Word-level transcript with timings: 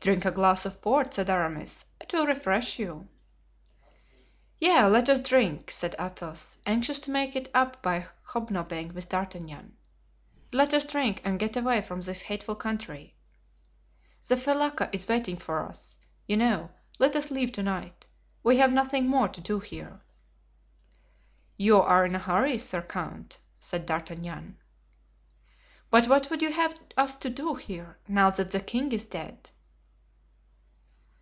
"Drink 0.00 0.26
a 0.26 0.30
glass 0.30 0.66
of 0.66 0.82
port," 0.82 1.14
said 1.14 1.30
Aramis; 1.30 1.86
"it 1.98 2.12
will 2.12 2.26
refresh 2.26 2.78
you." 2.78 3.08
"Yes, 4.60 4.90
let 4.90 5.08
us 5.08 5.18
drink," 5.20 5.70
said 5.70 5.96
Athos, 5.98 6.58
anxious 6.66 6.98
to 6.98 7.10
make 7.10 7.34
it 7.34 7.48
up 7.54 7.80
by 7.82 8.04
hobnobbing 8.22 8.92
with 8.92 9.08
D'Artagnan, 9.08 9.78
"let 10.52 10.74
us 10.74 10.84
drink 10.84 11.22
and 11.24 11.38
get 11.38 11.56
away 11.56 11.80
from 11.80 12.02
this 12.02 12.20
hateful 12.20 12.54
country. 12.54 13.16
The 14.28 14.36
felucca 14.36 14.90
is 14.92 15.08
waiting 15.08 15.38
for 15.38 15.66
us, 15.66 15.96
you 16.26 16.36
know; 16.36 16.68
let 16.98 17.16
us 17.16 17.30
leave 17.30 17.52
to 17.52 17.62
night, 17.62 18.04
we 18.42 18.58
have 18.58 18.74
nothing 18.74 19.08
more 19.08 19.28
to 19.28 19.40
do 19.40 19.58
here." 19.58 20.02
"You 21.56 21.78
are 21.80 22.04
in 22.04 22.14
a 22.14 22.18
hurry, 22.18 22.58
sir 22.58 22.82
count," 22.82 23.38
said 23.58 23.86
D'Artagnan. 23.86 24.58
"But 25.90 26.08
what 26.08 26.28
would 26.28 26.42
you 26.42 26.52
have 26.52 26.78
us 26.98 27.16
to 27.16 27.30
do 27.30 27.54
here, 27.54 27.96
now 28.06 28.28
that 28.28 28.50
the 28.50 28.60
king 28.60 28.92
is 28.92 29.06
dead?" 29.06 29.48